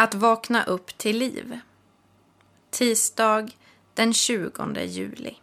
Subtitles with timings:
[0.00, 1.60] Att vakna upp till liv.
[2.70, 3.48] Tisdag
[3.94, 5.36] den 20 juli.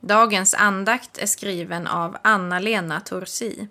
[0.00, 3.68] Dagens andakt är skriven av Anna-Lena Torsi,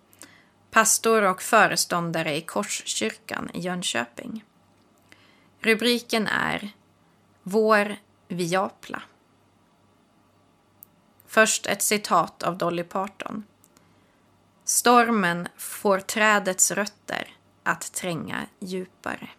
[0.70, 4.46] pastor och föreståndare i Korskyrkan i Jönköping.
[5.60, 6.70] Rubriken är
[7.44, 7.96] Vår
[8.28, 9.02] Viapla.
[11.28, 13.44] Först ett citat av Dolly Parton.
[14.64, 19.30] Stormen får trädets rötter att tränga djupare.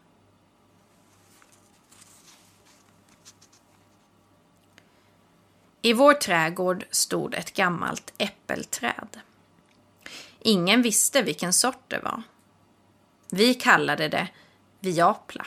[5.82, 9.20] I vår trädgård stod ett gammalt äppelträd.
[10.40, 12.22] Ingen visste vilken sort det var.
[13.30, 14.28] Vi kallade det
[14.80, 15.46] viapla.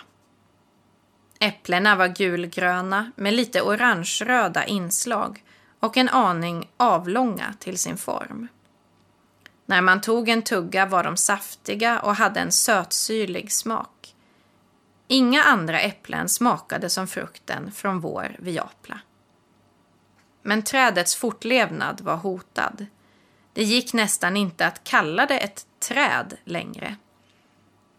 [1.39, 5.43] Äpplena var gulgröna med lite orangeröda inslag
[5.79, 8.47] och en aning avlånga till sin form.
[9.65, 14.15] När man tog en tugga var de saftiga och hade en sötsyrlig smak.
[15.07, 18.99] Inga andra äpplen smakade som frukten från vår viapla.
[20.41, 22.85] Men trädets fortlevnad var hotad.
[23.53, 26.95] Det gick nästan inte att kalla det ett träd längre.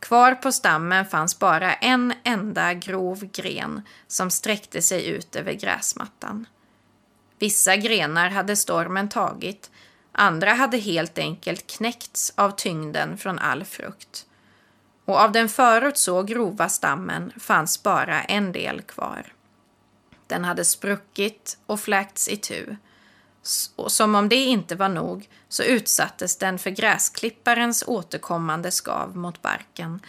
[0.00, 6.46] Kvar på stammen fanns bara en enda grov gren som sträckte sig ut över gräsmattan.
[7.38, 9.70] Vissa grenar hade stormen tagit
[10.18, 14.26] Andra hade helt enkelt knäckts av tyngden från all frukt.
[15.04, 19.32] Och av den förut så grova stammen fanns bara en del kvar.
[20.26, 22.76] Den hade spruckit och fläkts itu.
[23.76, 29.42] Och som om det inte var nog så utsattes den för gräsklipparens återkommande skav mot
[29.42, 30.00] barken.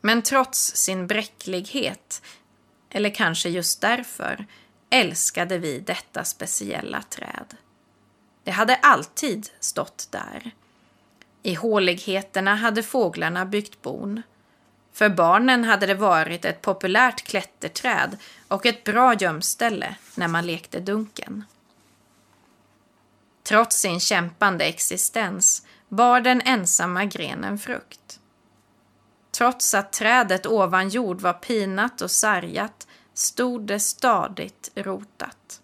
[0.00, 2.22] Men trots sin bräcklighet,
[2.90, 4.46] eller kanske just därför,
[4.90, 7.56] älskade vi detta speciella träd.
[8.44, 10.50] Det hade alltid stått där.
[11.42, 14.22] I håligheterna hade fåglarna byggt bon.
[14.92, 18.16] För barnen hade det varit ett populärt klätterträd
[18.48, 21.44] och ett bra gömställe när man lekte dunken.
[23.42, 28.20] Trots sin kämpande existens bar den ensamma grenen frukt.
[29.30, 35.61] Trots att trädet ovan jord var pinat och sargat stod det stadigt rotat.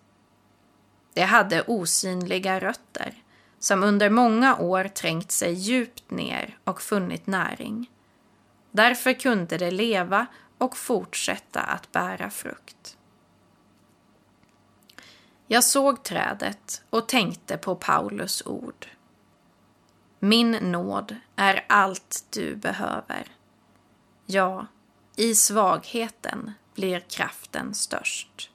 [1.19, 3.15] Det hade osynliga rötter
[3.59, 7.91] som under många år trängt sig djupt ner och funnit näring.
[8.71, 10.27] Därför kunde det leva
[10.59, 12.97] och fortsätta att bära frukt.
[15.47, 18.87] Jag såg trädet och tänkte på Paulus ord.
[20.19, 23.27] Min nåd är allt du behöver.
[24.27, 24.67] Ja,
[25.17, 28.51] i svagheten blir kraften störst.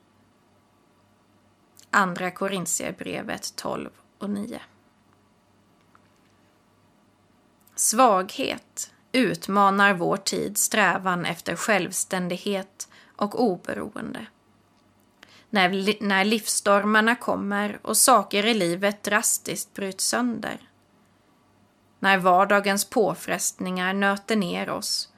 [1.96, 3.90] Andra Korintierbrevet 12
[4.20, 4.62] och 9.
[7.76, 14.26] Svaghet utmanar vår tids strävan efter självständighet och oberoende.
[15.50, 20.58] När, när livsstormarna kommer och saker i livet drastiskt bryts sönder.
[22.00, 25.14] När vardagens påfrestningar nöter ner oss.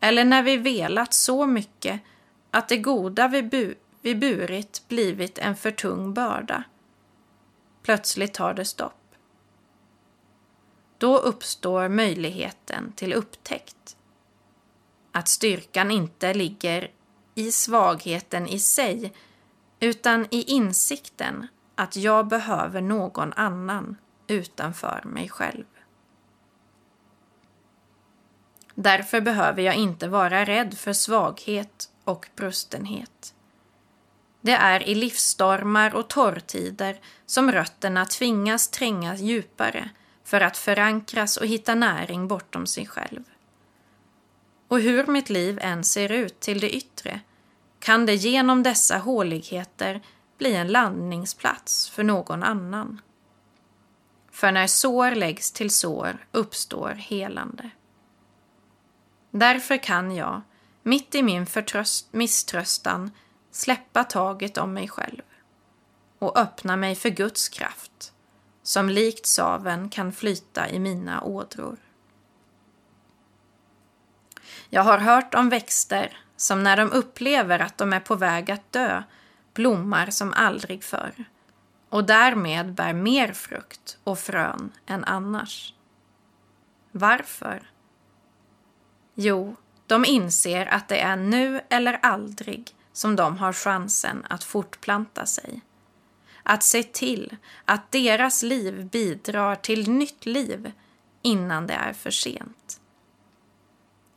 [0.00, 2.00] Eller när vi velat så mycket
[2.50, 6.64] att det goda vi bu vi burit blivit en för tung börda.
[7.82, 9.14] Plötsligt tar det stopp.
[10.98, 13.96] Då uppstår möjligheten till upptäckt.
[15.12, 16.90] Att styrkan inte ligger
[17.34, 19.12] i svagheten i sig
[19.80, 23.96] utan i insikten att jag behöver någon annan
[24.26, 25.64] utanför mig själv.
[28.74, 33.34] Därför behöver jag inte vara rädd för svaghet och brustenhet.
[34.40, 39.90] Det är i livsstormar och torrtider som rötterna tvingas tränga djupare
[40.24, 43.22] för att förankras och hitta näring bortom sig själv.
[44.68, 47.20] Och hur mitt liv än ser ut till det yttre
[47.78, 50.00] kan det genom dessa håligheter
[50.38, 53.00] bli en landningsplats för någon annan.
[54.30, 57.70] För när sår läggs till sår uppstår helande.
[59.30, 60.42] Därför kan jag,
[60.82, 61.46] mitt i min
[62.10, 63.10] misströstan,
[63.50, 65.22] släppa taget om mig själv
[66.18, 68.12] och öppna mig för Guds kraft
[68.62, 71.76] som likt saven kan flyta i mina ådror.
[74.68, 78.72] Jag har hört om växter som när de upplever att de är på väg att
[78.72, 79.02] dö
[79.54, 81.24] blommar som aldrig förr
[81.88, 85.74] och därmed bär mer frukt och frön än annars.
[86.92, 87.70] Varför?
[89.14, 89.56] Jo,
[89.86, 95.60] de inser att det är nu eller aldrig som de har chansen att fortplanta sig.
[96.42, 100.72] Att se till att deras liv bidrar till nytt liv
[101.22, 102.80] innan det är för sent.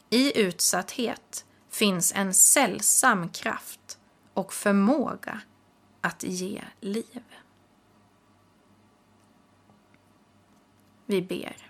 [0.09, 3.99] I utsatthet finns en sällsam kraft
[4.33, 5.41] och förmåga
[6.01, 7.23] att ge liv.
[11.05, 11.69] Vi ber.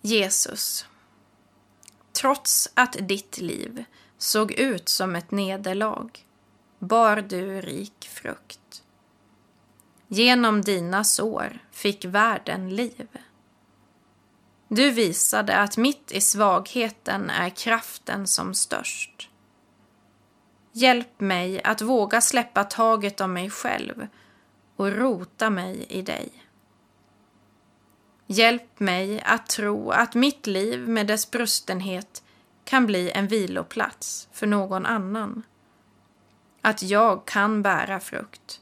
[0.00, 0.86] Jesus,
[2.16, 3.84] trots att ditt liv
[4.18, 6.10] såg ut som ett nederlag
[6.78, 8.82] bar du rik frukt.
[10.08, 13.08] Genom dina sår fick världen liv.
[14.68, 19.28] Du visade att mitt i svagheten är kraften som störst.
[20.72, 24.06] Hjälp mig att våga släppa taget om mig själv
[24.76, 26.45] och rota mig i dig.
[28.26, 32.22] Hjälp mig att tro att mitt liv med dess brustenhet
[32.64, 35.42] kan bli en viloplats för någon annan.
[36.60, 38.60] Att jag kan bära frukt,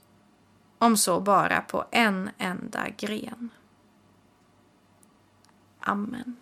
[0.79, 3.51] om så bara på en enda gren.
[5.81, 6.37] Amen.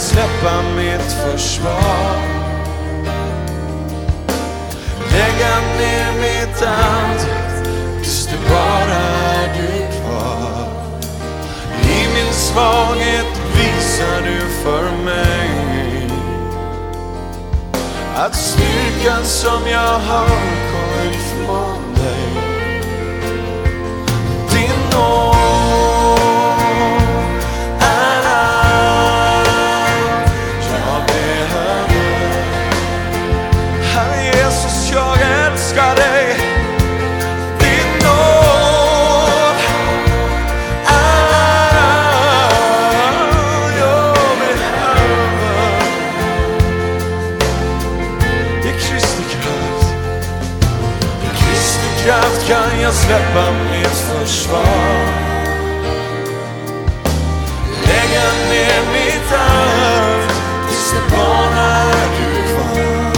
[0.00, 2.16] Jag släppa mitt försvar.
[5.12, 7.26] Lägga ner mitt allt
[8.02, 9.00] tills det bara
[9.34, 10.68] är du kvar.
[11.82, 16.10] I min svaghet visar du för mig
[18.16, 20.28] att styrkan som jag har
[20.72, 22.42] kommer ifrån dig.
[24.50, 25.39] Din nåd
[53.72, 55.30] mitt försvar.
[57.86, 60.32] Lägga ner mitt allt
[60.68, 63.12] tills det bara är du kvar.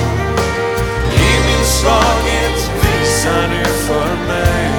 [1.14, 4.72] I min svaghet visar du för mig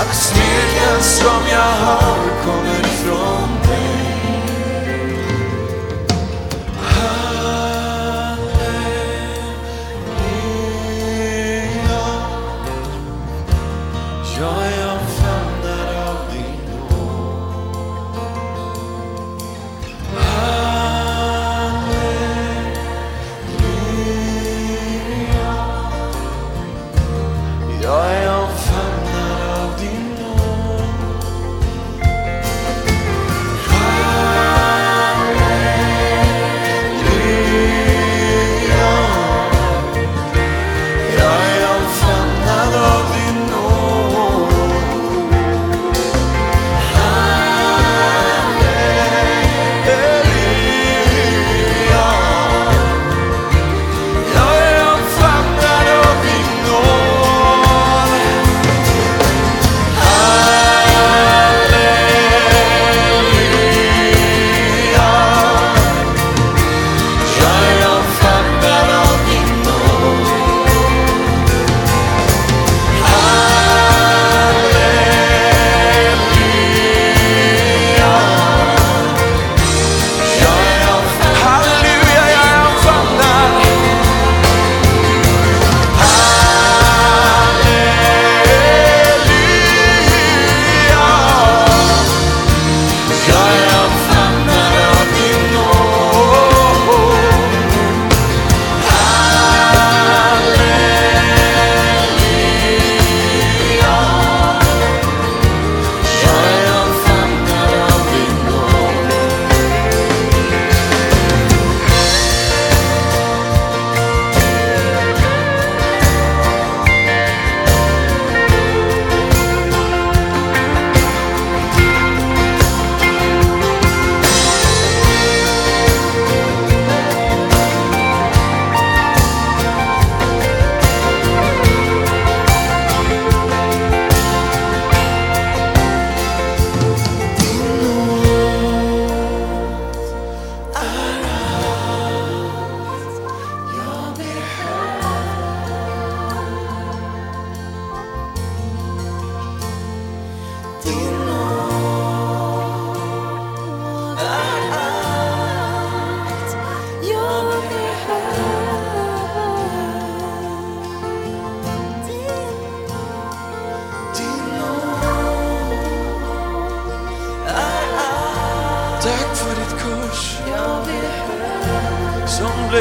[0.00, 3.37] att styrkan som jag har kommer ifrån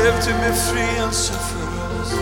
[0.01, 2.13] blev till befrielse för oss.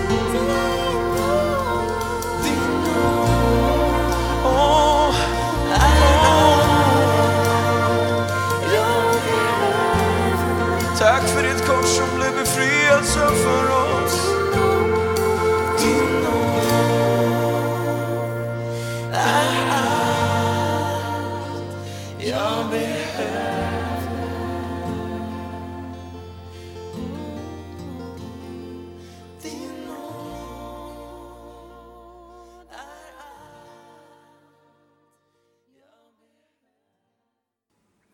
[11.00, 13.85] Tack för ditt kors som blev befrielse för oss.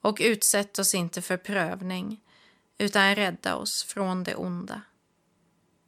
[0.00, 2.20] Och utsätt oss inte för prövning,
[2.78, 4.82] utan rädda oss från det onda.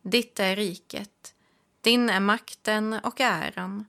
[0.02, 1.34] Ditt är riket,
[1.80, 3.84] din är makten och äran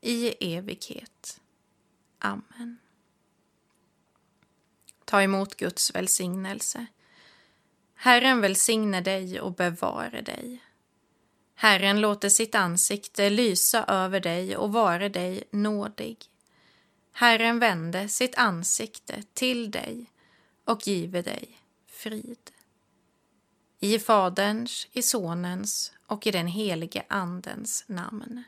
[0.00, 1.40] i evighet.
[2.18, 2.78] Amen.
[5.04, 6.86] Ta emot Guds välsignelse.
[7.94, 10.62] Herren välsigne dig och bevare dig.
[11.54, 16.30] Herren låter sitt ansikte lysa över dig och vare dig nådig.
[17.16, 20.10] Herren vände sitt ansikte till dig
[20.64, 22.50] och give dig frid.
[23.78, 28.42] I Faderns, i Sonens och i den helige Andens namn.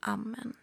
[0.00, 0.56] Amen.